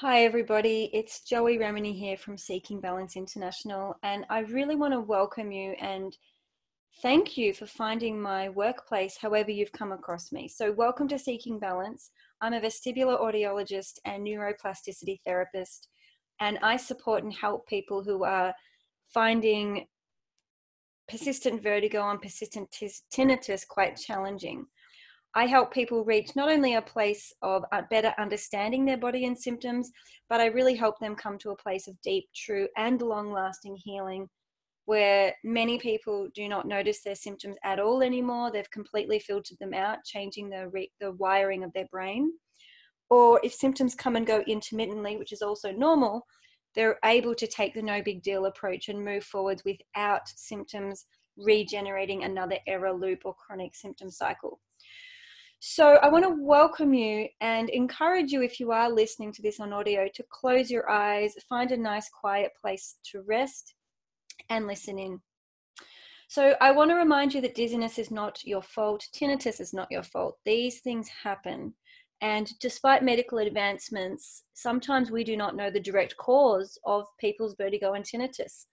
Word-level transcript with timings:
Hi, 0.00 0.24
everybody. 0.24 0.90
It's 0.92 1.22
Joey 1.22 1.56
Remenyi 1.56 1.98
here 1.98 2.18
from 2.18 2.36
Seeking 2.36 2.82
Balance 2.82 3.16
International, 3.16 3.96
and 4.02 4.26
I 4.28 4.40
really 4.40 4.76
want 4.76 4.92
to 4.92 5.00
welcome 5.00 5.50
you 5.50 5.70
and 5.80 6.14
thank 7.00 7.38
you 7.38 7.54
for 7.54 7.64
finding 7.64 8.20
my 8.20 8.50
workplace 8.50 9.16
however 9.16 9.50
you've 9.50 9.72
come 9.72 9.92
across 9.92 10.32
me. 10.32 10.48
So, 10.48 10.70
welcome 10.70 11.08
to 11.08 11.18
Seeking 11.18 11.58
Balance. 11.58 12.10
I'm 12.42 12.52
a 12.52 12.60
vestibular 12.60 13.18
audiologist 13.18 13.92
and 14.04 14.22
neuroplasticity 14.22 15.20
therapist, 15.24 15.88
and 16.40 16.58
I 16.62 16.76
support 16.76 17.22
and 17.24 17.32
help 17.32 17.66
people 17.66 18.04
who 18.04 18.22
are 18.22 18.52
finding 19.14 19.86
persistent 21.08 21.62
vertigo 21.62 22.10
and 22.10 22.20
persistent 22.20 22.70
tinnitus 23.10 23.66
quite 23.66 23.96
challenging. 23.96 24.66
I 25.36 25.44
help 25.44 25.70
people 25.70 26.02
reach 26.02 26.34
not 26.34 26.48
only 26.48 26.74
a 26.74 26.82
place 26.82 27.30
of 27.42 27.62
uh, 27.70 27.82
better 27.90 28.14
understanding 28.18 28.86
their 28.86 28.96
body 28.96 29.26
and 29.26 29.38
symptoms, 29.38 29.92
but 30.30 30.40
I 30.40 30.46
really 30.46 30.74
help 30.74 30.98
them 30.98 31.14
come 31.14 31.36
to 31.40 31.50
a 31.50 31.56
place 31.56 31.86
of 31.88 32.00
deep, 32.00 32.24
true, 32.34 32.68
and 32.78 33.02
long 33.02 33.30
lasting 33.30 33.76
healing 33.76 34.30
where 34.86 35.34
many 35.44 35.78
people 35.78 36.28
do 36.34 36.48
not 36.48 36.66
notice 36.66 37.02
their 37.02 37.14
symptoms 37.14 37.56
at 37.64 37.78
all 37.78 38.02
anymore. 38.02 38.50
They've 38.50 38.70
completely 38.70 39.18
filtered 39.18 39.58
them 39.60 39.74
out, 39.74 39.98
changing 40.06 40.48
the, 40.48 40.68
re- 40.68 40.92
the 41.00 41.12
wiring 41.12 41.64
of 41.64 41.72
their 41.74 41.88
brain. 41.92 42.32
Or 43.10 43.38
if 43.44 43.52
symptoms 43.52 43.94
come 43.94 44.16
and 44.16 44.26
go 44.26 44.42
intermittently, 44.46 45.18
which 45.18 45.32
is 45.32 45.42
also 45.42 45.70
normal, 45.70 46.24
they're 46.74 46.98
able 47.04 47.34
to 47.34 47.46
take 47.46 47.74
the 47.74 47.82
no 47.82 48.00
big 48.00 48.22
deal 48.22 48.46
approach 48.46 48.88
and 48.88 49.04
move 49.04 49.24
forwards 49.24 49.64
without 49.66 50.22
symptoms 50.28 51.04
regenerating 51.36 52.24
another 52.24 52.56
error 52.66 52.94
loop 52.94 53.20
or 53.26 53.34
chronic 53.34 53.74
symptom 53.74 54.10
cycle. 54.10 54.60
So 55.60 55.94
I 55.96 56.08
want 56.08 56.24
to 56.24 56.36
welcome 56.38 56.92
you 56.92 57.28
and 57.40 57.70
encourage 57.70 58.30
you, 58.30 58.42
if 58.42 58.60
you 58.60 58.72
are 58.72 58.90
listening 58.90 59.32
to 59.32 59.42
this 59.42 59.58
on 59.58 59.72
audio, 59.72 60.06
to 60.14 60.24
close 60.30 60.70
your 60.70 60.88
eyes, 60.90 61.34
find 61.48 61.72
a 61.72 61.76
nice 61.76 62.08
quiet 62.10 62.52
place 62.60 62.96
to 63.12 63.22
rest, 63.22 63.74
and 64.50 64.66
listen 64.66 64.98
in. 64.98 65.20
So 66.28 66.56
I 66.60 66.72
want 66.72 66.90
to 66.90 66.96
remind 66.96 67.34
you 67.34 67.40
that 67.40 67.54
dizziness 67.54 67.98
is 67.98 68.10
not 68.10 68.44
your 68.44 68.62
fault, 68.62 69.06
tinnitus 69.14 69.60
is 69.60 69.72
not 69.72 69.88
your 69.90 70.02
fault. 70.02 70.36
These 70.44 70.80
things 70.80 71.08
happen. 71.08 71.72
And 72.20 72.50
despite 72.60 73.02
medical 73.02 73.38
advancements, 73.38 74.44
sometimes 74.54 75.10
we 75.10 75.22
do 75.22 75.36
not 75.36 75.54
know 75.54 75.70
the 75.70 75.80
direct 75.80 76.16
cause 76.16 76.78
of 76.84 77.06
people's 77.20 77.54
vertigo 77.56 77.94
and 77.94 78.04
tinnitus. 78.04 78.66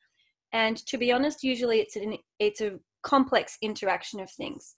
And 0.52 0.78
to 0.88 0.97
be 0.97 1.12
honest, 1.12 1.44
usually 1.44 1.80
it's 1.80 1.95
an 1.95 2.18
it's 2.40 2.62
a 2.62 2.80
complex 3.03 3.58
interaction 3.62 4.20
of 4.20 4.31
things. 4.31 4.75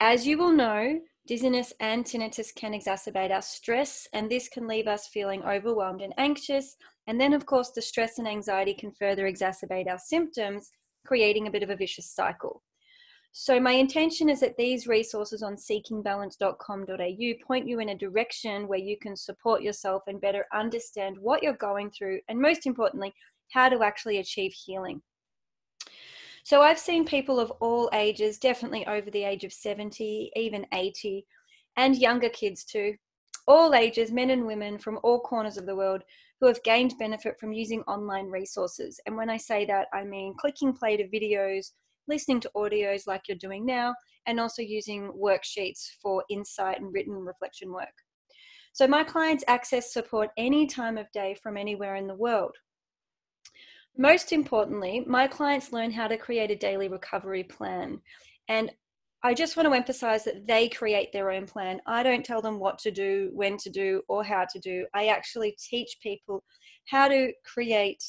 As 0.00 0.28
you 0.28 0.38
will 0.38 0.52
know, 0.52 1.00
dizziness 1.26 1.72
and 1.80 2.04
tinnitus 2.04 2.54
can 2.54 2.72
exacerbate 2.72 3.32
our 3.32 3.42
stress, 3.42 4.06
and 4.12 4.30
this 4.30 4.48
can 4.48 4.68
leave 4.68 4.86
us 4.86 5.08
feeling 5.08 5.42
overwhelmed 5.42 6.02
and 6.02 6.14
anxious. 6.18 6.76
And 7.08 7.20
then, 7.20 7.32
of 7.32 7.46
course, 7.46 7.70
the 7.70 7.82
stress 7.82 8.18
and 8.18 8.28
anxiety 8.28 8.74
can 8.74 8.92
further 8.92 9.24
exacerbate 9.24 9.88
our 9.88 9.98
symptoms, 9.98 10.70
creating 11.04 11.48
a 11.48 11.50
bit 11.50 11.64
of 11.64 11.70
a 11.70 11.76
vicious 11.76 12.08
cycle. 12.08 12.62
So, 13.32 13.58
my 13.58 13.72
intention 13.72 14.28
is 14.28 14.38
that 14.40 14.56
these 14.56 14.86
resources 14.86 15.42
on 15.42 15.56
seekingbalance.com.au 15.56 17.44
point 17.46 17.66
you 17.66 17.80
in 17.80 17.88
a 17.88 17.98
direction 17.98 18.68
where 18.68 18.78
you 18.78 18.96
can 18.98 19.16
support 19.16 19.62
yourself 19.62 20.04
and 20.06 20.20
better 20.20 20.46
understand 20.54 21.18
what 21.18 21.42
you're 21.42 21.54
going 21.54 21.90
through, 21.90 22.20
and 22.28 22.40
most 22.40 22.66
importantly, 22.66 23.12
how 23.52 23.68
to 23.68 23.82
actually 23.82 24.18
achieve 24.18 24.52
healing. 24.52 25.02
So 26.48 26.62
I've 26.62 26.78
seen 26.78 27.04
people 27.04 27.38
of 27.38 27.50
all 27.60 27.90
ages, 27.92 28.38
definitely 28.38 28.86
over 28.86 29.10
the 29.10 29.22
age 29.22 29.44
of 29.44 29.52
70, 29.52 30.32
even 30.34 30.64
80, 30.72 31.26
and 31.76 31.94
younger 31.94 32.30
kids 32.30 32.64
too, 32.64 32.94
all 33.46 33.74
ages, 33.74 34.10
men 34.10 34.30
and 34.30 34.46
women 34.46 34.78
from 34.78 34.98
all 35.02 35.20
corners 35.20 35.58
of 35.58 35.66
the 35.66 35.76
world 35.76 36.00
who 36.40 36.46
have 36.46 36.62
gained 36.62 36.94
benefit 36.98 37.38
from 37.38 37.52
using 37.52 37.82
online 37.82 38.28
resources. 38.28 38.98
And 39.04 39.14
when 39.14 39.28
I 39.28 39.36
say 39.36 39.66
that, 39.66 39.88
I 39.92 40.04
mean 40.04 40.32
clicking 40.40 40.72
play 40.72 40.96
to 40.96 41.06
videos, 41.08 41.72
listening 42.06 42.40
to 42.40 42.50
audios 42.56 43.06
like 43.06 43.28
you're 43.28 43.36
doing 43.36 43.66
now, 43.66 43.94
and 44.24 44.40
also 44.40 44.62
using 44.62 45.12
worksheets 45.12 45.86
for 46.00 46.24
insight 46.30 46.80
and 46.80 46.94
written 46.94 47.12
reflection 47.12 47.70
work. 47.74 47.92
So 48.72 48.86
my 48.86 49.04
clients 49.04 49.44
access 49.48 49.92
support 49.92 50.30
any 50.38 50.66
time 50.66 50.96
of 50.96 51.12
day 51.12 51.36
from 51.42 51.58
anywhere 51.58 51.96
in 51.96 52.06
the 52.06 52.14
world. 52.14 52.56
Most 53.98 54.32
importantly, 54.32 55.04
my 55.08 55.26
clients 55.26 55.72
learn 55.72 55.90
how 55.90 56.06
to 56.06 56.16
create 56.16 56.52
a 56.52 56.56
daily 56.56 56.88
recovery 56.88 57.42
plan. 57.42 58.00
And 58.46 58.70
I 59.24 59.34
just 59.34 59.56
want 59.56 59.68
to 59.68 59.74
emphasize 59.74 60.22
that 60.24 60.46
they 60.46 60.68
create 60.68 61.12
their 61.12 61.32
own 61.32 61.46
plan. 61.46 61.80
I 61.84 62.04
don't 62.04 62.24
tell 62.24 62.40
them 62.40 62.60
what 62.60 62.78
to 62.78 62.92
do, 62.92 63.30
when 63.34 63.56
to 63.58 63.68
do, 63.68 64.02
or 64.06 64.22
how 64.22 64.46
to 64.52 64.58
do. 64.60 64.86
I 64.94 65.08
actually 65.08 65.56
teach 65.58 65.98
people 66.00 66.44
how 66.86 67.08
to 67.08 67.32
create 67.44 68.04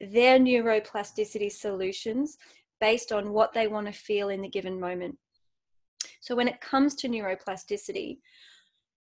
their 0.00 0.40
neuroplasticity 0.40 1.52
solutions 1.52 2.36
based 2.80 3.12
on 3.12 3.32
what 3.32 3.52
they 3.52 3.68
want 3.68 3.86
to 3.86 3.92
feel 3.92 4.30
in 4.30 4.42
the 4.42 4.48
given 4.48 4.80
moment. 4.80 5.16
So, 6.20 6.34
when 6.34 6.48
it 6.48 6.60
comes 6.60 6.96
to 6.96 7.08
neuroplasticity, 7.08 8.18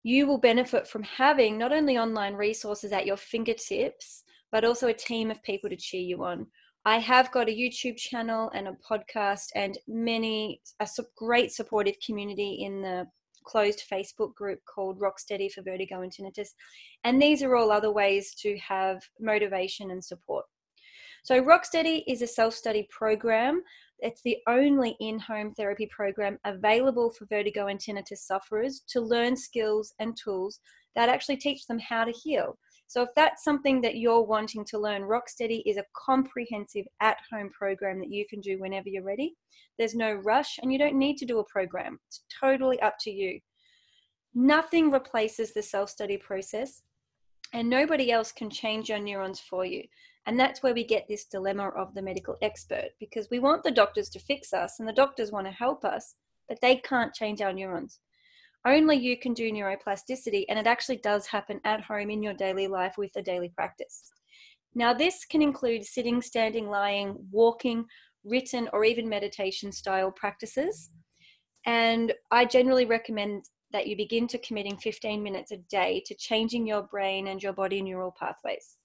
you 0.02 0.26
will 0.26 0.40
benefit 0.40 0.88
from 0.88 1.04
having 1.04 1.60
not 1.60 1.72
only 1.72 2.00
online 2.00 2.34
resources 2.34 2.92
at 2.92 3.06
your 3.06 3.18
fingertips, 3.18 4.24
but 4.52 4.66
also 4.66 4.88
a 4.88 4.94
team 4.94 5.32
of 5.32 5.42
people 5.44 5.70
to 5.70 5.76
cheer 5.76 6.02
you 6.02 6.24
on. 6.24 6.48
I 6.86 6.98
have 7.00 7.32
got 7.32 7.50
a 7.50 7.56
YouTube 7.56 7.98
channel 7.98 8.50
and 8.54 8.68
a 8.68 8.78
podcast 8.90 9.48
and 9.56 9.78
many 9.88 10.62
a 10.80 10.88
great 11.18 11.52
supportive 11.52 11.96
community 12.06 12.64
in 12.64 12.82
the 12.82 13.06
closed 13.46 13.84
Facebook 13.92 14.34
group 14.36 14.60
called 14.66 15.00
Rocksteady 15.00 15.52
for 15.52 15.62
Vertigo 15.62 16.02
and 16.02 16.12
Tinnitus. 16.12 16.50
And 17.04 17.22
these 17.22 17.44
are 17.44 17.56
all 17.56 17.72
other 17.72 17.92
ways 17.92 18.34
to 18.42 18.58
have 18.60 19.02
motivation 19.20 19.92
and 19.92 20.04
support. 20.04 20.46
So, 21.24 21.42
Rocksteady 21.42 22.04
is 22.08 22.22
a 22.22 22.28
self 22.28 22.54
study 22.54 22.88
program. 22.90 23.62
It's 24.00 24.22
the 24.24 24.38
only 24.48 24.96
in 25.02 25.20
home 25.20 25.54
therapy 25.54 25.88
program 25.88 26.38
available 26.46 27.12
for 27.12 27.26
vertigo 27.26 27.68
and 27.68 27.80
tinnitus 27.80 28.20
sufferers 28.20 28.84
to 28.90 29.02
learn 29.02 29.36
skills 29.36 29.94
and 30.00 30.16
tools 30.16 30.60
that 30.96 31.10
actually 31.10 31.38
teach 31.38 31.68
them 31.68 31.80
how 31.80 32.06
to 32.06 32.12
heal. 32.12 32.58
So 32.90 33.04
if 33.04 33.10
that's 33.16 33.44
something 33.44 33.82
that 33.82 33.98
you're 33.98 34.24
wanting 34.24 34.66
to 34.66 34.80
learn, 34.80 35.04
Rocksteady 35.04 35.62
is 35.68 35.78
a 35.78 35.86
comprehensive 35.96 36.88
at-home 37.00 37.52
program 37.52 38.00
that 38.00 38.10
you 38.10 38.26
can 38.28 38.42
do 38.42 38.58
whenever 38.58 38.90
you're 38.90 39.04
ready. 39.04 39.36
There's 39.78 39.94
no 39.94 40.14
rush 40.14 40.58
and 40.60 40.74
you 40.74 40.80
don't 40.80 40.98
need 40.98 41.18
to 41.18 41.26
do 41.26 41.38
a 41.38 41.44
program. 41.44 42.00
It's 42.08 42.24
totally 42.42 42.82
up 42.82 42.96
to 43.02 43.12
you. 43.12 43.42
Nothing 44.34 44.90
replaces 44.90 45.54
the 45.54 45.62
self-study 45.62 46.18
process 46.18 46.82
and 47.54 47.70
nobody 47.70 48.12
else 48.12 48.32
can 48.32 48.50
change 48.50 48.90
your 48.90 48.98
neurons 48.98 49.40
for 49.40 49.64
you. 49.64 49.84
And 50.26 50.40
that's 50.40 50.64
where 50.64 50.74
we 50.74 50.84
get 50.84 51.08
this 51.08 51.26
dilemma 51.26 51.70
of 51.70 51.94
the 51.94 52.02
medical 52.02 52.38
expert 52.42 52.90
because 53.00 53.28
we 53.30 53.38
want 53.38 53.64
the 53.64 53.70
doctors 53.70 54.10
to 54.10 54.20
fix 54.20 54.52
us 54.52 54.80
and 54.80 54.90
the 54.90 54.94
doctors 54.94 55.32
want 55.32 55.46
to 55.46 55.54
help 55.54 55.86
us, 55.86 56.16
but 56.48 56.60
they 56.60 56.78
can't 56.78 57.14
change 57.14 57.40
our 57.40 57.54
neurons 57.54 58.00
only 58.66 58.98
you 58.98 59.18
can 59.18 59.34
do 59.34 59.52
neuroplasticity 59.52 60.46
and 60.50 60.60
it 60.60 60.68
actually 60.68 60.98
does 60.98 61.28
happen 61.28 61.60
at 61.64 61.82
home 61.82 62.10
in 62.10 62.22
your 62.22 62.34
daily 62.34 62.68
life 62.68 62.96
with 62.98 63.12
a 63.16 63.22
daily 63.22 63.50
practice. 63.50 64.12
Now, 64.76 64.94
this 64.94 65.26
can 65.26 65.42
include 65.42 65.86
sitting, 65.86 66.22
standing, 66.22 66.68
lying, 66.68 67.16
walking, 67.32 67.86
written, 68.24 68.70
or 68.74 68.84
even 68.84 69.10
meditation 69.10 69.72
style 69.72 70.12
practices. 70.12 70.92
And 71.66 72.14
I 72.32 72.46
generally 72.46 72.86
recommend 72.86 73.46
that 73.72 73.88
you 73.88 73.96
begin 73.96 74.28
to 74.28 74.38
committing 74.40 74.78
15 74.78 75.22
minutes 75.22 75.52
a 75.52 75.58
day 75.58 76.04
to 76.06 76.16
changing 76.16 76.68
your 76.68 76.84
brain 76.84 77.28
and 77.28 77.42
your 77.42 77.54
body 77.54 77.82
neural 77.82 78.14
pathways. 78.20 78.78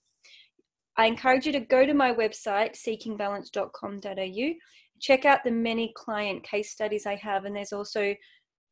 I 0.96 1.06
encourage 1.06 1.46
you 1.46 1.52
to 1.52 1.60
go 1.60 1.84
to 1.84 1.94
my 1.94 2.12
website, 2.14 2.76
seekingbalance.com.au, 2.76 4.54
check 5.00 5.24
out 5.24 5.42
the 5.44 5.50
many 5.50 5.92
client 5.96 6.44
case 6.44 6.70
studies 6.70 7.06
I 7.06 7.16
have, 7.16 7.44
and 7.44 7.56
there's 7.56 7.72
also 7.72 8.14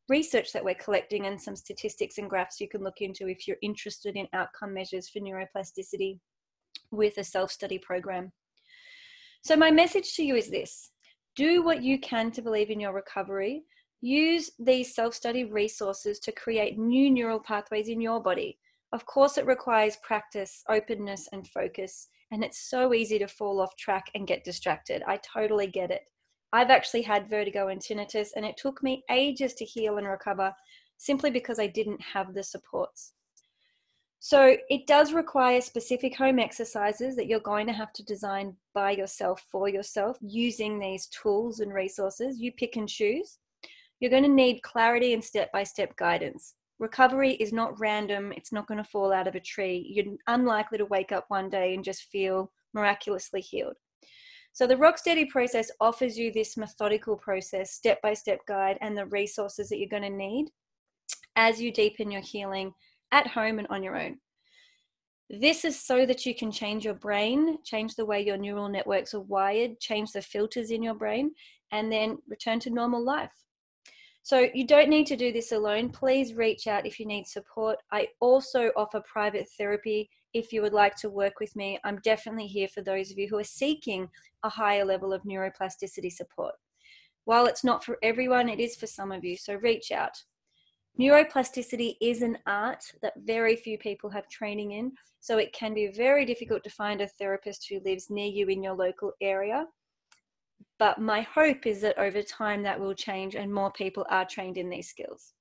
research 0.09 0.51
that 0.53 0.63
we're 0.63 0.75
collecting 0.75 1.27
and 1.27 1.41
some 1.41 1.55
statistics 1.55 2.17
and 2.17 2.29
graphs 2.29 2.59
you 2.59 2.67
can 2.67 2.83
look 2.83 3.01
into 3.01 3.27
if 3.27 3.47
you're 3.47 3.57
interested 3.61 4.15
in 4.15 4.27
outcome 4.33 4.73
measures 4.73 5.09
for 5.09 5.19
neuroplasticity 5.19 6.19
with 6.91 7.17
a 7.17 7.23
self 7.23 7.51
study 7.51 7.77
program. 7.77 8.31
So, 9.43 9.55
my 9.55 9.71
message 9.71 10.15
to 10.15 10.23
you 10.23 10.35
is 10.35 10.49
this 10.49 10.91
do 11.35 11.63
what 11.63 11.83
you 11.83 11.99
can 11.99 12.31
to 12.31 12.41
believe 12.41 12.69
in 12.69 12.79
your 12.79 12.93
recovery. 12.93 13.63
Use 14.01 14.51
these 14.59 14.93
self 14.93 15.13
study 15.13 15.45
resources 15.45 16.19
to 16.19 16.31
create 16.31 16.77
new 16.77 17.09
neural 17.09 17.39
pathways 17.39 17.87
in 17.87 18.01
your 18.01 18.21
body. 18.21 18.57
Of 18.91 19.05
course, 19.05 19.37
it 19.37 19.47
requires 19.47 19.97
practice, 20.03 20.63
openness, 20.69 21.27
and 21.31 21.47
focus. 21.47 22.09
And 22.31 22.43
it's 22.43 22.69
so 22.69 22.93
easy 22.93 23.17
to 23.19 23.27
fall 23.27 23.61
off 23.61 23.75
track 23.77 24.05
and 24.13 24.27
get 24.27 24.43
distracted. 24.43 25.03
I 25.07 25.17
totally 25.17 25.67
get 25.67 25.91
it. 25.91 26.01
I've 26.53 26.69
actually 26.69 27.01
had 27.01 27.29
vertigo 27.29 27.69
and 27.69 27.81
tinnitus, 27.81 28.29
and 28.35 28.45
it 28.45 28.57
took 28.57 28.83
me 28.83 29.03
ages 29.09 29.55
to 29.55 29.65
heal 29.65 29.97
and 29.97 30.07
recover 30.07 30.53
simply 30.97 31.31
because 31.31 31.59
I 31.59 31.65
didn't 31.65 31.99
have 32.01 32.33
the 32.33 32.43
supports. 32.43 33.13
So, 34.19 34.55
it 34.69 34.87
does 34.87 35.11
require 35.11 35.59
specific 35.59 36.15
home 36.15 36.39
exercises 36.39 37.17
that 37.17 37.27
you're 37.27 37.41
going 37.41 37.67
to 37.67 37.73
have 37.73 37.91
to 37.93 38.05
design 38.05 38.55
by 38.73 38.91
yourself 38.91 39.43
for 39.51 39.67
yourself 39.67 40.17
using 40.21 40.79
these 40.79 41.07
tools 41.07 41.59
and 41.59 41.73
resources. 41.73 42.39
You 42.39 42.53
pick 42.53 42.77
and 42.77 42.87
choose. 42.87 43.39
You're 43.99 44.11
going 44.11 44.23
to 44.23 44.29
need 44.29 44.61
clarity 44.61 45.13
and 45.13 45.23
step 45.23 45.51
by 45.51 45.63
step 45.63 45.93
guidance. 45.97 46.53
Recovery 46.79 47.33
is 47.33 47.51
not 47.51 47.79
random, 47.79 48.31
it's 48.31 48.51
not 48.51 48.67
going 48.67 48.77
to 48.77 48.89
fall 48.89 49.11
out 49.11 49.27
of 49.27 49.35
a 49.35 49.39
tree. 49.39 49.85
You're 49.89 50.15
unlikely 50.27 50.77
to 50.77 50.85
wake 50.85 51.11
up 51.11 51.25
one 51.29 51.49
day 51.49 51.73
and 51.73 51.83
just 51.83 52.03
feel 52.11 52.51
miraculously 52.73 53.41
healed. 53.41 53.77
So, 54.53 54.67
the 54.67 54.75
Rocksteady 54.75 55.27
process 55.29 55.71
offers 55.81 56.17
you 56.17 56.31
this 56.31 56.57
methodical 56.57 57.17
process, 57.17 57.71
step 57.71 57.99
by 58.03 58.13
step 58.13 58.39
guide, 58.47 58.77
and 58.81 58.95
the 58.95 59.07
resources 59.07 59.67
that 59.69 59.79
you're 59.79 59.89
going 59.89 60.03
to 60.03 60.09
need 60.09 60.49
as 61.35 61.59
you 61.59 61.71
deepen 61.71 62.11
your 62.11 62.21
healing 62.21 62.71
at 63.11 63.27
home 63.27 63.57
and 63.57 63.67
on 63.69 63.81
your 63.81 63.97
own. 63.97 64.17
This 65.27 65.65
is 65.65 65.79
so 65.79 66.05
that 66.05 66.27
you 66.27 66.35
can 66.35 66.51
change 66.51 66.85
your 66.85 66.93
brain, 66.93 67.57
change 67.63 67.95
the 67.95 68.05
way 68.05 68.21
your 68.21 68.37
neural 68.37 68.69
networks 68.69 69.15
are 69.15 69.21
wired, 69.21 69.79
change 69.79 70.11
the 70.11 70.21
filters 70.21 70.69
in 70.69 70.83
your 70.83 70.93
brain, 70.93 71.31
and 71.71 71.91
then 71.91 72.19
return 72.27 72.59
to 72.59 72.69
normal 72.69 73.03
life. 73.03 73.33
So 74.21 74.47
you 74.53 74.67
don't 74.67 74.89
need 74.89 75.07
to 75.07 75.17
do 75.17 75.33
this 75.33 75.51
alone. 75.51 75.89
Please 75.89 76.35
reach 76.35 76.67
out 76.67 76.85
if 76.85 76.99
you 76.99 77.07
need 77.07 77.25
support. 77.25 77.79
I 77.91 78.07
also 78.21 78.69
offer 78.77 79.01
private 79.11 79.49
therapy 79.57 80.09
if 80.33 80.51
you 80.51 80.61
would 80.61 80.73
like 80.73 80.95
to 80.97 81.09
work 81.09 81.39
with 81.39 81.55
me. 81.55 81.79
I'm 81.83 81.99
definitely 82.03 82.47
here 82.47 82.67
for 82.67 82.81
those 82.81 83.11
of 83.11 83.17
you 83.17 83.27
who 83.27 83.37
are 83.37 83.43
seeking 83.43 84.09
a 84.43 84.49
higher 84.49 84.85
level 84.85 85.13
of 85.13 85.23
neuroplasticity 85.23 86.11
support. 86.11 86.55
While 87.25 87.45
it's 87.45 87.63
not 87.63 87.83
for 87.83 87.97
everyone, 88.03 88.49
it 88.49 88.59
is 88.59 88.75
for 88.75 88.87
some 88.87 89.11
of 89.11 89.23
you. 89.23 89.37
So 89.37 89.55
reach 89.55 89.91
out. 89.91 90.21
Neuroplasticity 90.99 91.95
is 92.01 92.21
an 92.21 92.37
art 92.45 92.83
that 93.01 93.13
very 93.23 93.55
few 93.55 93.77
people 93.77 94.09
have 94.11 94.27
training 94.29 94.73
in, 94.73 94.91
so 95.19 95.37
it 95.37 95.53
can 95.53 95.73
be 95.73 95.87
very 95.87 96.25
difficult 96.25 96.63
to 96.63 96.69
find 96.69 97.01
a 97.01 97.07
therapist 97.07 97.67
who 97.67 97.79
lives 97.79 98.09
near 98.09 98.27
you 98.27 98.47
in 98.47 98.61
your 98.61 98.75
local 98.75 99.13
area. 99.21 99.65
But 100.77 100.99
my 100.99 101.21
hope 101.21 101.65
is 101.65 101.81
that 101.81 101.97
over 101.97 102.21
time 102.21 102.61
that 102.63 102.79
will 102.79 102.93
change 102.93 103.35
and 103.35 103.51
more 103.51 103.71
people 103.71 104.05
are 104.09 104.25
trained 104.25 104.57
in 104.57 104.69
these 104.69 104.89
skills. 104.89 105.33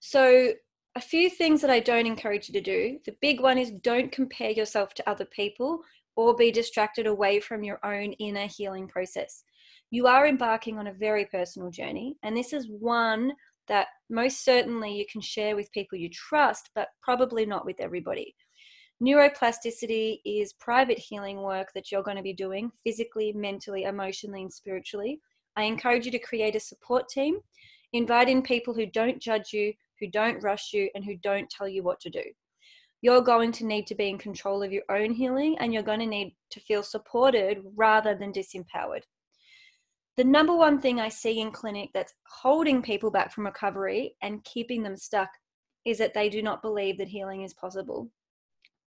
So, 0.00 0.52
a 0.98 1.00
few 1.00 1.30
things 1.30 1.60
that 1.60 1.70
I 1.70 1.78
don't 1.78 2.08
encourage 2.08 2.48
you 2.48 2.52
to 2.54 2.60
do. 2.60 2.98
The 3.06 3.14
big 3.20 3.40
one 3.40 3.56
is 3.56 3.70
don't 3.70 4.10
compare 4.10 4.50
yourself 4.50 4.94
to 4.94 5.08
other 5.08 5.26
people 5.26 5.80
or 6.16 6.34
be 6.34 6.50
distracted 6.50 7.06
away 7.06 7.38
from 7.38 7.62
your 7.62 7.78
own 7.84 8.14
inner 8.14 8.48
healing 8.48 8.88
process. 8.88 9.44
You 9.92 10.08
are 10.08 10.26
embarking 10.26 10.76
on 10.76 10.88
a 10.88 10.92
very 10.92 11.24
personal 11.26 11.70
journey, 11.70 12.16
and 12.24 12.36
this 12.36 12.52
is 12.52 12.66
one 12.68 13.32
that 13.68 13.86
most 14.10 14.44
certainly 14.44 14.92
you 14.92 15.06
can 15.06 15.20
share 15.20 15.54
with 15.54 15.70
people 15.70 15.96
you 15.96 16.10
trust, 16.10 16.70
but 16.74 16.88
probably 17.00 17.46
not 17.46 17.64
with 17.64 17.78
everybody. 17.78 18.34
Neuroplasticity 19.00 20.18
is 20.24 20.54
private 20.54 20.98
healing 20.98 21.42
work 21.42 21.68
that 21.76 21.92
you're 21.92 22.02
going 22.02 22.16
to 22.16 22.24
be 22.24 22.32
doing 22.32 22.72
physically, 22.82 23.32
mentally, 23.32 23.84
emotionally, 23.84 24.42
and 24.42 24.52
spiritually. 24.52 25.20
I 25.54 25.62
encourage 25.62 26.06
you 26.06 26.10
to 26.10 26.18
create 26.18 26.56
a 26.56 26.60
support 26.60 27.08
team. 27.08 27.38
Invite 27.92 28.28
in 28.28 28.42
people 28.42 28.74
who 28.74 28.86
don't 28.86 29.22
judge 29.22 29.52
you, 29.52 29.72
who 30.00 30.08
don't 30.08 30.42
rush 30.42 30.72
you, 30.72 30.88
and 30.94 31.04
who 31.04 31.16
don't 31.22 31.50
tell 31.50 31.68
you 31.68 31.82
what 31.82 32.00
to 32.00 32.10
do. 32.10 32.22
You're 33.00 33.22
going 33.22 33.52
to 33.52 33.66
need 33.66 33.86
to 33.88 33.94
be 33.94 34.08
in 34.08 34.18
control 34.18 34.62
of 34.62 34.72
your 34.72 34.82
own 34.90 35.12
healing 35.12 35.56
and 35.60 35.72
you're 35.72 35.84
going 35.84 36.00
to 36.00 36.06
need 36.06 36.34
to 36.50 36.60
feel 36.60 36.82
supported 36.82 37.58
rather 37.76 38.16
than 38.16 38.32
disempowered 38.32 39.02
the 40.18 40.24
number 40.24 40.54
one 40.54 40.80
thing 40.80 41.00
I 41.00 41.08
see 41.08 41.38
in 41.38 41.52
clinic 41.52 41.90
that's 41.94 42.12
holding 42.26 42.82
people 42.82 43.08
back 43.08 43.32
from 43.32 43.46
recovery 43.46 44.16
and 44.20 44.42
keeping 44.42 44.82
them 44.82 44.96
stuck 44.96 45.30
is 45.84 45.96
that 45.98 46.12
they 46.12 46.28
do 46.28 46.42
not 46.42 46.60
believe 46.60 46.98
that 46.98 47.06
healing 47.06 47.42
is 47.42 47.54
possible 47.54 48.10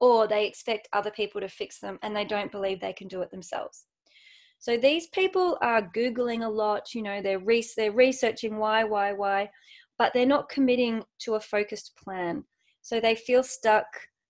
or 0.01 0.27
they 0.27 0.45
expect 0.45 0.89
other 0.93 1.13
people 1.13 1.41
to 1.41 1.49
fix 1.49 1.79
them 1.79 2.01
and 2.03 2.17
they 2.17 2.25
don't 2.25 2.51
believe 2.51 2.81
they 2.81 2.93
can 2.93 3.07
do 3.07 3.23
it 3.23 3.31
themselves. 3.31 3.85
So 4.59 4.77
these 4.77 5.07
people 5.07 5.57
are 5.63 5.89
Googling 5.95 6.45
a 6.45 6.49
lot, 6.51 6.97
you 6.97 7.03
know, 7.03 7.23
they're, 7.23 7.39
re- 7.39 7.65
they're 7.77 7.93
researching 7.93 8.57
why, 8.57 8.83
why, 8.83 9.13
why, 9.13 9.51
but 10.01 10.15
they're 10.15 10.25
not 10.25 10.49
committing 10.49 11.03
to 11.19 11.35
a 11.35 11.41
focused 11.41 11.93
plan. 12.03 12.43
So 12.81 13.01
they 13.01 13.15
feel 13.15 13.43
stuck, 13.43 13.85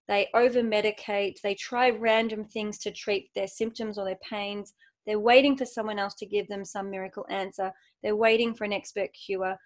they 0.09 0.27
over 0.35 0.63
medicate, 0.63 1.37
they 1.45 1.55
try 1.55 1.91
random 1.91 2.45
things 2.45 2.77
to 2.79 2.91
treat 2.91 3.31
their 3.37 3.47
symptoms 3.47 3.97
or 3.97 4.05
their 4.05 4.19
pains, 4.29 4.75
they're 5.07 5.21
waiting 5.21 5.57
for 5.57 5.65
someone 5.65 6.01
else 6.01 6.15
to 6.17 6.27
give 6.27 6.49
them 6.49 6.65
some 6.65 6.91
miracle 6.91 7.25
answer. 7.31 7.71
They're 8.03 8.17
waiting 8.17 8.53
for 8.53 8.65
an 8.65 8.73
expert 8.73 9.11
cure. 9.13 9.57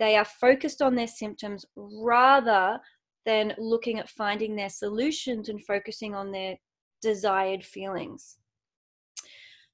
They 0.00 0.16
are 0.16 0.24
focused 0.24 0.82
on 0.82 0.96
their 0.96 1.06
symptoms 1.06 1.64
rather 1.76 2.80
than 3.24 3.54
looking 3.56 4.00
at 4.00 4.10
finding 4.10 4.56
their 4.56 4.68
solutions 4.68 5.48
and 5.48 5.64
focusing 5.64 6.16
on 6.16 6.32
their 6.32 6.56
desired 7.00 7.64
feelings. 7.64 8.38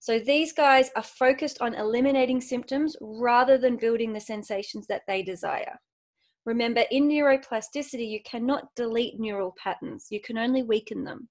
So 0.01 0.19
these 0.19 0.55
guys 0.55 0.91
are 0.97 1.03
focused 1.03 1.61
on 1.61 1.75
eliminating 1.75 2.41
symptoms 2.41 2.97
rather 3.03 3.59
than 3.59 3.77
building 3.77 4.13
the 4.13 4.21
sensations 4.21 4.87
that 4.87 5.03
they 5.07 5.23
desire. 5.23 5.79
Remember, 6.47 6.85
in 6.91 7.07
neuroplasticity, 7.07 8.09
you 8.09 8.21
cannot 8.25 8.75
delete 8.77 9.21
neural 9.21 9.55
patterns, 9.63 10.07
you 10.11 10.21
can 10.21 10.39
only 10.39 10.63
weaken 10.63 11.05
them. 11.05 11.29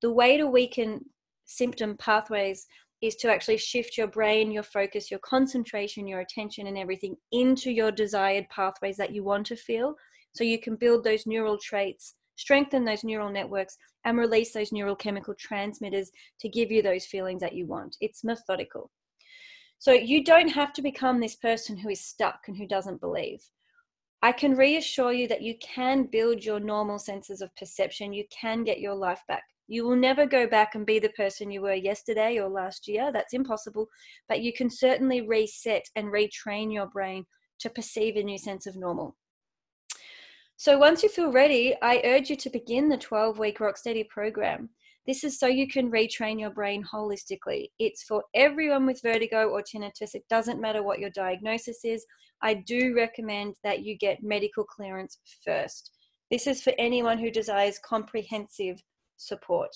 The 0.00 0.10
way 0.10 0.38
to 0.38 0.46
weaken 0.46 1.04
symptom 1.44 1.98
pathways 1.98 2.66
is 3.02 3.14
to 3.16 3.30
actually 3.30 3.58
shift 3.58 3.98
your 3.98 4.08
brain, 4.08 4.50
your 4.50 4.62
focus, 4.62 5.10
your 5.10 5.20
concentration, 5.20 6.08
your 6.08 6.20
attention, 6.20 6.66
and 6.66 6.78
everything 6.78 7.14
into 7.30 7.70
your 7.70 7.92
desired 7.92 8.46
pathways 8.48 8.96
that 8.96 9.12
you 9.12 9.22
want 9.22 9.46
to 9.46 9.56
feel. 9.56 9.94
So 10.32 10.44
you 10.44 10.58
can 10.58 10.76
build 10.76 11.04
those 11.04 11.26
neural 11.26 11.58
traits, 11.58 12.14
strengthen 12.36 12.84
those 12.84 13.04
neural 13.04 13.30
networks, 13.30 13.76
and 14.08 14.18
release 14.18 14.52
those 14.52 14.70
neurochemical 14.70 15.36
transmitters 15.36 16.10
to 16.40 16.48
give 16.48 16.70
you 16.70 16.80
those 16.80 17.04
feelings 17.04 17.42
that 17.42 17.52
you 17.52 17.66
want. 17.66 17.96
It's 18.00 18.24
methodical. 18.24 18.90
So 19.78 19.92
you 19.92 20.24
don't 20.24 20.48
have 20.48 20.72
to 20.72 20.82
become 20.82 21.20
this 21.20 21.36
person 21.36 21.76
who 21.76 21.90
is 21.90 22.00
stuck 22.00 22.40
and 22.48 22.56
who 22.56 22.66
doesn't 22.66 23.02
believe. 23.02 23.40
I 24.22 24.32
can 24.32 24.56
reassure 24.56 25.12
you 25.12 25.28
that 25.28 25.42
you 25.42 25.54
can 25.60 26.04
build 26.10 26.42
your 26.42 26.58
normal 26.58 26.98
senses 26.98 27.42
of 27.42 27.54
perception. 27.54 28.14
You 28.14 28.24
can 28.30 28.64
get 28.64 28.80
your 28.80 28.94
life 28.94 29.20
back. 29.28 29.44
You 29.68 29.86
will 29.86 29.96
never 29.96 30.24
go 30.24 30.46
back 30.46 30.74
and 30.74 30.86
be 30.86 30.98
the 30.98 31.10
person 31.10 31.50
you 31.50 31.60
were 31.60 31.74
yesterday 31.74 32.38
or 32.38 32.48
last 32.48 32.88
year. 32.88 33.12
That's 33.12 33.34
impossible. 33.34 33.88
But 34.26 34.40
you 34.40 34.54
can 34.54 34.70
certainly 34.70 35.20
reset 35.20 35.84
and 35.94 36.06
retrain 36.06 36.72
your 36.72 36.86
brain 36.86 37.26
to 37.60 37.68
perceive 37.68 38.16
a 38.16 38.22
new 38.22 38.38
sense 38.38 38.66
of 38.66 38.74
normal. 38.74 39.16
So 40.60 40.76
once 40.76 41.04
you 41.04 41.08
feel 41.08 41.30
ready, 41.30 41.76
I 41.82 42.02
urge 42.04 42.30
you 42.30 42.34
to 42.34 42.50
begin 42.50 42.88
the 42.88 42.96
12 42.98 43.38
week 43.38 43.60
Rocksteady 43.60 44.08
program. 44.08 44.70
This 45.06 45.22
is 45.22 45.38
so 45.38 45.46
you 45.46 45.68
can 45.68 45.88
retrain 45.88 46.40
your 46.40 46.50
brain 46.50 46.84
holistically. 46.92 47.68
It's 47.78 48.02
for 48.02 48.24
everyone 48.34 48.84
with 48.84 49.00
vertigo 49.00 49.50
or 49.50 49.62
tinnitus. 49.62 50.16
It 50.16 50.24
doesn't 50.28 50.60
matter 50.60 50.82
what 50.82 50.98
your 50.98 51.10
diagnosis 51.10 51.84
is. 51.84 52.04
I 52.42 52.54
do 52.54 52.92
recommend 52.96 53.54
that 53.62 53.84
you 53.84 53.96
get 53.96 54.24
medical 54.24 54.64
clearance 54.64 55.18
first. 55.44 55.92
This 56.28 56.48
is 56.48 56.60
for 56.60 56.72
anyone 56.76 57.18
who 57.18 57.30
desires 57.30 57.78
comprehensive 57.78 58.82
support. 59.16 59.70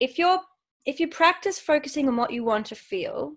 If 0.00 0.18
you're 0.18 0.40
if 0.84 1.00
you 1.00 1.08
practice 1.08 1.58
focusing 1.58 2.08
on 2.08 2.16
what 2.16 2.30
you 2.30 2.44
want 2.44 2.66
to 2.66 2.74
feel, 2.74 3.36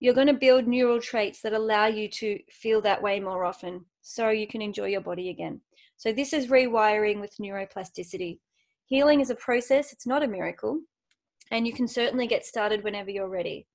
you're 0.00 0.14
going 0.14 0.26
to 0.28 0.34
build 0.34 0.66
neural 0.66 1.00
traits 1.00 1.40
that 1.42 1.52
allow 1.52 1.86
you 1.86 2.08
to 2.08 2.38
feel 2.50 2.80
that 2.82 3.02
way 3.02 3.20
more 3.20 3.44
often 3.44 3.84
so 4.00 4.30
you 4.30 4.46
can 4.46 4.62
enjoy 4.62 4.86
your 4.86 5.00
body 5.00 5.30
again. 5.30 5.60
So 5.96 6.12
this 6.12 6.32
is 6.32 6.46
rewiring 6.46 7.20
with 7.20 7.36
neuroplasticity. 7.40 8.38
Healing 8.86 9.20
is 9.20 9.30
a 9.30 9.34
process, 9.34 9.92
it's 9.92 10.06
not 10.06 10.22
a 10.22 10.28
miracle, 10.28 10.80
and 11.50 11.66
you 11.66 11.72
can 11.72 11.88
certainly 11.88 12.26
get 12.26 12.46
started 12.46 12.84
whenever 12.84 13.10
you're 13.10 13.28
ready. 13.28 13.66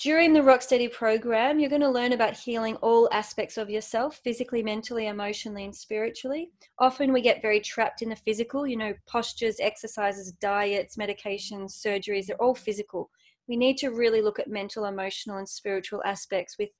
During 0.00 0.32
the 0.32 0.40
Rocksteady 0.40 0.90
program, 0.92 1.60
you're 1.60 1.70
going 1.70 1.82
to 1.82 1.88
learn 1.88 2.12
about 2.12 2.36
healing 2.36 2.74
all 2.76 3.08
aspects 3.12 3.56
of 3.56 3.70
yourself 3.70 4.20
physically, 4.24 4.62
mentally, 4.62 5.06
emotionally, 5.06 5.64
and 5.64 5.76
spiritually. 5.76 6.50
Often 6.80 7.12
we 7.12 7.20
get 7.20 7.42
very 7.42 7.60
trapped 7.60 8.02
in 8.02 8.08
the 8.08 8.16
physical, 8.16 8.66
you 8.66 8.76
know, 8.76 8.94
postures, 9.06 9.60
exercises, 9.60 10.32
diets, 10.32 10.96
medications, 10.96 11.80
surgeries, 11.80 12.26
they're 12.26 12.42
all 12.42 12.54
physical. 12.54 13.10
We 13.48 13.56
need 13.56 13.76
to 13.78 13.90
really 13.90 14.22
look 14.22 14.38
at 14.38 14.48
mental, 14.48 14.84
emotional, 14.84 15.38
and 15.38 15.48
spiritual 15.48 16.02
aspects 16.04 16.56
with 16.58 16.70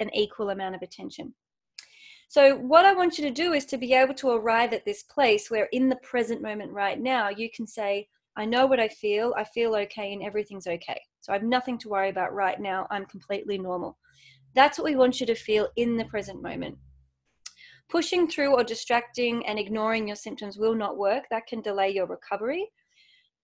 an 0.00 0.14
equal 0.14 0.50
amount 0.50 0.74
of 0.74 0.82
attention. 0.82 1.34
So, 2.28 2.56
what 2.56 2.84
I 2.84 2.92
want 2.92 3.18
you 3.18 3.24
to 3.24 3.34
do 3.34 3.52
is 3.54 3.64
to 3.66 3.78
be 3.78 3.92
able 3.92 4.14
to 4.14 4.30
arrive 4.30 4.72
at 4.72 4.84
this 4.84 5.02
place 5.02 5.50
where, 5.50 5.68
in 5.72 5.88
the 5.88 5.96
present 5.96 6.40
moment 6.40 6.72
right 6.72 7.00
now, 7.00 7.28
you 7.28 7.50
can 7.50 7.66
say, 7.66 8.08
I 8.36 8.44
know 8.44 8.66
what 8.66 8.80
I 8.80 8.88
feel, 8.88 9.34
I 9.36 9.44
feel 9.44 9.74
okay, 9.74 10.12
and 10.12 10.22
everything's 10.22 10.66
okay. 10.66 11.00
So 11.20 11.32
I 11.32 11.36
have 11.36 11.42
nothing 11.42 11.76
to 11.78 11.88
worry 11.88 12.08
about 12.08 12.32
right 12.32 12.60
now. 12.60 12.86
I'm 12.90 13.04
completely 13.06 13.58
normal. 13.58 13.98
That's 14.54 14.78
what 14.78 14.84
we 14.84 14.96
want 14.96 15.20
you 15.20 15.26
to 15.26 15.34
feel 15.34 15.68
in 15.76 15.96
the 15.96 16.04
present 16.04 16.40
moment. 16.42 16.78
Pushing 17.88 18.28
through 18.28 18.54
or 18.54 18.62
distracting 18.62 19.44
and 19.46 19.58
ignoring 19.58 20.06
your 20.06 20.16
symptoms 20.16 20.56
will 20.56 20.76
not 20.76 20.96
work. 20.96 21.24
That 21.30 21.48
can 21.48 21.60
delay 21.60 21.90
your 21.90 22.06
recovery. 22.06 22.70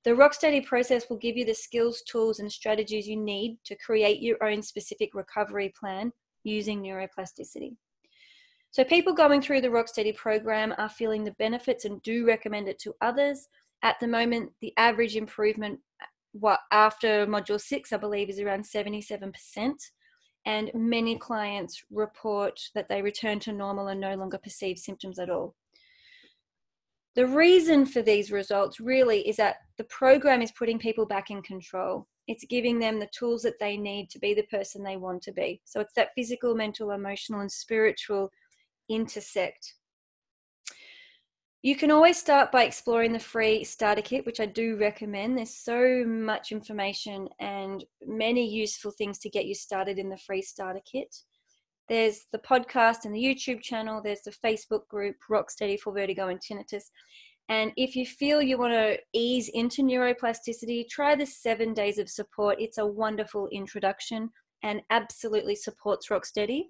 The 0.06 0.12
Rocksteady 0.12 0.64
process 0.64 1.10
will 1.10 1.16
give 1.16 1.36
you 1.36 1.44
the 1.44 1.52
skills, 1.52 2.00
tools, 2.02 2.38
and 2.38 2.50
strategies 2.50 3.08
you 3.08 3.16
need 3.16 3.58
to 3.64 3.74
create 3.74 4.22
your 4.22 4.40
own 4.40 4.62
specific 4.62 5.10
recovery 5.14 5.74
plan 5.76 6.12
using 6.44 6.80
neuroplasticity. 6.80 7.74
So, 8.70 8.84
people 8.84 9.14
going 9.14 9.42
through 9.42 9.62
the 9.62 9.68
Rocksteady 9.68 10.14
program 10.14 10.72
are 10.78 10.88
feeling 10.88 11.24
the 11.24 11.34
benefits 11.40 11.86
and 11.86 12.00
do 12.04 12.24
recommend 12.24 12.68
it 12.68 12.78
to 12.82 12.94
others. 13.00 13.48
At 13.82 13.98
the 13.98 14.06
moment, 14.06 14.52
the 14.60 14.72
average 14.76 15.16
improvement 15.16 15.80
what 16.30 16.60
after 16.70 17.26
module 17.26 17.60
six, 17.60 17.92
I 17.92 17.96
believe, 17.96 18.30
is 18.30 18.38
around 18.38 18.64
77%. 18.64 19.72
and 20.44 20.70
many 20.72 21.18
clients 21.18 21.82
report 21.90 22.60
that 22.76 22.88
they 22.88 23.02
return 23.02 23.40
to 23.40 23.52
normal 23.52 23.88
and 23.88 24.00
no 24.00 24.14
longer 24.14 24.38
perceive 24.38 24.78
symptoms 24.78 25.18
at 25.18 25.30
all. 25.30 25.56
The 27.16 27.26
reason 27.26 27.86
for 27.86 28.02
these 28.02 28.30
results 28.30 28.78
really 28.78 29.26
is 29.26 29.36
that 29.36 29.56
the 29.78 29.84
program 29.84 30.42
is 30.42 30.52
putting 30.52 30.78
people 30.78 31.06
back 31.06 31.30
in 31.30 31.40
control. 31.40 32.06
It's 32.28 32.44
giving 32.44 32.78
them 32.78 33.00
the 33.00 33.08
tools 33.10 33.40
that 33.42 33.58
they 33.58 33.78
need 33.78 34.10
to 34.10 34.18
be 34.18 34.34
the 34.34 34.42
person 34.44 34.82
they 34.82 34.98
want 34.98 35.22
to 35.22 35.32
be. 35.32 35.62
So 35.64 35.80
it's 35.80 35.94
that 35.94 36.10
physical, 36.14 36.54
mental, 36.54 36.90
emotional, 36.90 37.40
and 37.40 37.50
spiritual 37.50 38.30
intersect. 38.90 39.74
You 41.62 41.74
can 41.74 41.90
always 41.90 42.18
start 42.18 42.52
by 42.52 42.64
exploring 42.64 43.12
the 43.12 43.18
free 43.18 43.64
starter 43.64 44.02
kit, 44.02 44.26
which 44.26 44.38
I 44.38 44.46
do 44.46 44.76
recommend. 44.76 45.38
There's 45.38 45.56
so 45.56 46.04
much 46.06 46.52
information 46.52 47.28
and 47.40 47.82
many 48.06 48.46
useful 48.46 48.90
things 48.90 49.18
to 49.20 49.30
get 49.30 49.46
you 49.46 49.54
started 49.54 49.98
in 49.98 50.10
the 50.10 50.18
free 50.18 50.42
starter 50.42 50.82
kit. 50.84 51.16
There's 51.88 52.26
the 52.32 52.38
podcast 52.38 53.04
and 53.04 53.14
the 53.14 53.22
YouTube 53.22 53.62
channel. 53.62 54.00
There's 54.02 54.22
the 54.22 54.32
Facebook 54.32 54.88
group, 54.88 55.16
Rocksteady 55.30 55.78
for 55.78 55.92
Vertigo 55.92 56.28
and 56.28 56.40
Tinnitus. 56.40 56.90
And 57.48 57.72
if 57.76 57.94
you 57.94 58.04
feel 58.04 58.42
you 58.42 58.58
want 58.58 58.72
to 58.72 58.98
ease 59.12 59.48
into 59.50 59.82
neuroplasticity, 59.82 60.88
try 60.88 61.14
the 61.14 61.26
seven 61.26 61.74
days 61.74 61.98
of 61.98 62.10
support. 62.10 62.60
It's 62.60 62.78
a 62.78 62.86
wonderful 62.86 63.48
introduction 63.52 64.30
and 64.64 64.82
absolutely 64.90 65.54
supports 65.54 66.08
Rocksteady. 66.08 66.64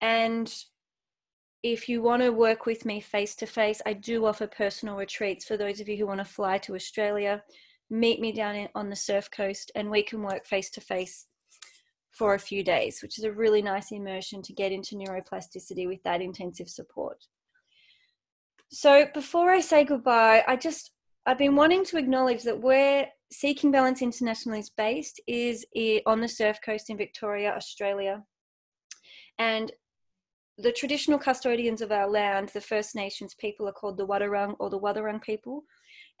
And 0.00 0.52
if 1.62 1.88
you 1.88 2.02
want 2.02 2.22
to 2.22 2.30
work 2.30 2.66
with 2.66 2.84
me 2.84 3.00
face 3.00 3.36
to 3.36 3.46
face, 3.46 3.80
I 3.86 3.92
do 3.92 4.26
offer 4.26 4.48
personal 4.48 4.96
retreats 4.96 5.44
for 5.44 5.56
those 5.56 5.80
of 5.80 5.88
you 5.88 5.96
who 5.96 6.06
want 6.06 6.18
to 6.18 6.24
fly 6.24 6.58
to 6.58 6.74
Australia. 6.74 7.42
Meet 7.88 8.20
me 8.20 8.32
down 8.32 8.68
on 8.74 8.90
the 8.90 8.96
surf 8.96 9.30
coast 9.30 9.70
and 9.76 9.90
we 9.90 10.02
can 10.02 10.22
work 10.22 10.44
face 10.44 10.70
to 10.70 10.80
face 10.80 11.26
for 12.18 12.34
a 12.34 12.38
few 12.38 12.64
days, 12.64 13.00
which 13.00 13.16
is 13.18 13.24
a 13.24 13.32
really 13.32 13.62
nice 13.62 13.92
immersion 13.92 14.42
to 14.42 14.52
get 14.52 14.72
into 14.72 14.96
neuroplasticity 14.96 15.86
with 15.86 16.02
that 16.02 16.20
intensive 16.20 16.68
support. 16.68 17.24
So 18.70 19.06
before 19.14 19.50
I 19.50 19.60
say 19.60 19.84
goodbye, 19.84 20.44
I 20.46 20.56
just 20.56 20.90
I've 21.24 21.38
been 21.38 21.56
wanting 21.56 21.84
to 21.86 21.98
acknowledge 21.98 22.42
that 22.42 22.60
where 22.60 23.08
Seeking 23.30 23.70
Balance 23.70 24.02
International 24.02 24.58
is 24.58 24.70
based 24.70 25.20
is 25.26 25.64
on 26.06 26.20
the 26.20 26.28
surf 26.28 26.58
coast 26.64 26.90
in 26.90 26.96
Victoria, 26.96 27.52
Australia. 27.52 28.24
And 29.38 29.70
the 30.56 30.72
traditional 30.72 31.18
custodians 31.18 31.82
of 31.82 31.92
our 31.92 32.08
land, 32.08 32.48
the 32.48 32.60
First 32.60 32.96
Nations 32.96 33.34
people, 33.34 33.68
are 33.68 33.72
called 33.72 33.96
the 33.96 34.06
Wadawurrung 34.06 34.56
or 34.58 34.70
the 34.70 34.80
Wadawurrung 34.80 35.22
people. 35.22 35.64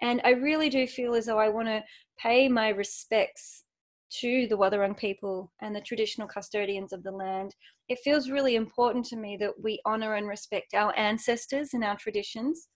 And 0.00 0.20
I 0.24 0.30
really 0.30 0.68
do 0.68 0.86
feel 0.86 1.14
as 1.14 1.26
though 1.26 1.38
I 1.38 1.48
want 1.48 1.68
to 1.68 1.82
pay 2.18 2.48
my 2.48 2.68
respects 2.68 3.64
to 4.10 4.46
the 4.46 4.56
Wadawurrung 4.56 4.96
people 4.96 5.52
and 5.60 5.74
the 5.74 5.80
traditional 5.80 6.28
custodians 6.28 6.92
of 6.92 7.02
the 7.02 7.10
land, 7.10 7.54
it 7.88 7.98
feels 8.04 8.30
really 8.30 8.56
important 8.56 9.04
to 9.06 9.16
me 9.16 9.36
that 9.38 9.62
we 9.62 9.80
honor 9.84 10.14
and 10.14 10.26
respect 10.26 10.74
our 10.74 10.96
ancestors 10.98 11.74
and 11.74 11.84
our 11.84 11.96
traditions. 11.96 12.68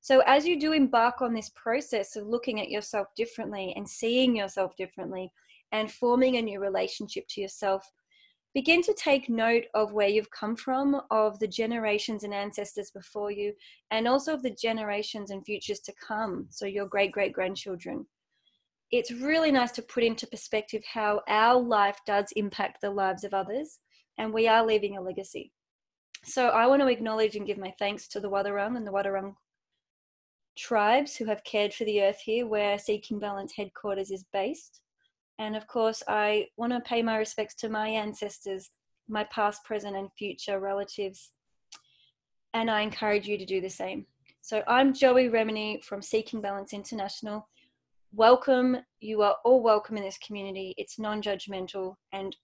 So, 0.00 0.22
as 0.26 0.46
you 0.46 0.60
do 0.60 0.72
embark 0.72 1.22
on 1.22 1.32
this 1.32 1.50
process 1.54 2.16
of 2.16 2.26
looking 2.26 2.60
at 2.60 2.70
yourself 2.70 3.08
differently 3.16 3.72
and 3.76 3.88
seeing 3.88 4.36
yourself 4.36 4.76
differently 4.76 5.30
and 5.72 5.90
forming 5.90 6.36
a 6.36 6.42
new 6.42 6.60
relationship 6.60 7.24
to 7.30 7.40
yourself, 7.40 7.90
begin 8.52 8.82
to 8.82 8.94
take 8.94 9.28
note 9.28 9.64
of 9.74 9.92
where 9.92 10.08
you've 10.08 10.30
come 10.30 10.56
from, 10.56 11.00
of 11.10 11.38
the 11.38 11.48
generations 11.48 12.22
and 12.22 12.34
ancestors 12.34 12.90
before 12.90 13.30
you, 13.30 13.54
and 13.90 14.06
also 14.06 14.34
of 14.34 14.42
the 14.42 14.54
generations 14.60 15.30
and 15.30 15.44
futures 15.44 15.80
to 15.80 15.92
come. 16.06 16.46
So, 16.50 16.66
your 16.66 16.86
great 16.86 17.10
great 17.10 17.32
grandchildren 17.32 18.06
it's 18.98 19.10
really 19.10 19.50
nice 19.50 19.72
to 19.72 19.82
put 19.82 20.04
into 20.04 20.24
perspective 20.26 20.84
how 20.84 21.20
our 21.26 21.60
life 21.60 21.98
does 22.06 22.26
impact 22.36 22.80
the 22.80 22.90
lives 22.90 23.24
of 23.24 23.34
others 23.34 23.80
and 24.18 24.32
we 24.32 24.46
are 24.46 24.64
leaving 24.64 24.96
a 24.96 25.00
legacy. 25.00 25.50
So 26.22 26.48
I 26.48 26.68
want 26.68 26.80
to 26.80 26.88
acknowledge 26.88 27.34
and 27.34 27.46
give 27.46 27.58
my 27.58 27.74
thanks 27.78 28.06
to 28.08 28.20
the 28.20 28.30
Wadawurrung 28.30 28.76
and 28.76 28.86
the 28.86 28.92
Wadawurrung 28.92 29.34
tribes 30.56 31.16
who 31.16 31.24
have 31.24 31.42
cared 31.42 31.74
for 31.74 31.84
the 31.84 32.02
earth 32.02 32.20
here 32.20 32.46
where 32.46 32.78
Seeking 32.78 33.18
Balance 33.18 33.52
headquarters 33.56 34.12
is 34.12 34.24
based. 34.32 34.80
And 35.40 35.56
of 35.56 35.66
course, 35.66 36.04
I 36.06 36.46
want 36.56 36.72
to 36.72 36.80
pay 36.80 37.02
my 37.02 37.16
respects 37.16 37.56
to 37.56 37.68
my 37.68 37.88
ancestors, 37.88 38.70
my 39.08 39.24
past, 39.24 39.64
present, 39.64 39.96
and 39.96 40.08
future 40.16 40.60
relatives. 40.60 41.32
And 42.54 42.70
I 42.70 42.82
encourage 42.82 43.26
you 43.26 43.38
to 43.38 43.44
do 43.44 43.60
the 43.60 43.68
same. 43.68 44.06
So 44.40 44.62
I'm 44.68 44.94
Joey 44.94 45.30
Remenyi 45.30 45.82
from 45.82 46.00
Seeking 46.00 46.40
Balance 46.40 46.72
International 46.72 47.48
welcome. 48.16 48.76
You 49.00 49.22
are 49.22 49.36
all 49.44 49.62
welcome 49.62 49.96
in 49.96 50.04
this 50.04 50.18
community. 50.18 50.74
It's 50.78 50.98
non 50.98 51.20
judgmental. 51.20 51.96
And 52.12 52.36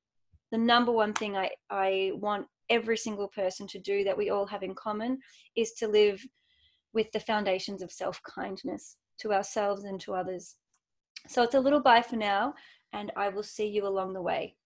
the 0.50 0.58
number 0.58 0.90
one 0.90 1.12
thing 1.12 1.36
I, 1.36 1.50
I 1.70 2.12
want 2.14 2.46
every 2.68 2.96
single 2.96 3.28
person 3.28 3.66
to 3.68 3.78
do 3.78 4.04
that 4.04 4.16
we 4.16 4.30
all 4.30 4.46
have 4.46 4.62
in 4.62 4.74
common 4.74 5.18
is 5.56 5.72
to 5.72 5.88
live 5.88 6.24
with 6.92 7.10
the 7.12 7.20
foundations 7.20 7.82
of 7.82 7.92
self 7.92 8.20
kindness 8.22 8.96
to 9.20 9.32
ourselves 9.32 9.84
and 9.84 10.00
to 10.00 10.14
others. 10.14 10.56
So 11.28 11.42
it's 11.42 11.54
a 11.54 11.60
little 11.60 11.82
bye 11.82 12.02
for 12.02 12.16
now, 12.16 12.54
and 12.92 13.12
I 13.16 13.28
will 13.28 13.42
see 13.42 13.66
you 13.66 13.86
along 13.86 14.14
the 14.14 14.22
way. 14.22 14.56